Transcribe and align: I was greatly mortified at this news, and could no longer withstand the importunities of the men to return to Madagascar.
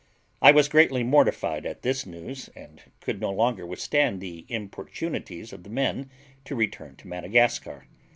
I 0.41 0.49
was 0.51 0.67
greatly 0.67 1.03
mortified 1.03 1.63
at 1.63 1.83
this 1.83 2.07
news, 2.07 2.49
and 2.55 2.81
could 3.01 3.21
no 3.21 3.29
longer 3.29 3.67
withstand 3.67 4.19
the 4.19 4.47
importunities 4.49 5.53
of 5.53 5.61
the 5.61 5.69
men 5.69 6.09
to 6.45 6.55
return 6.55 6.95
to 6.95 7.07
Madagascar. 7.07 7.85